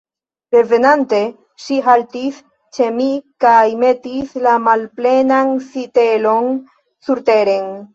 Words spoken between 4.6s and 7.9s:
malplenan sitelon surteren.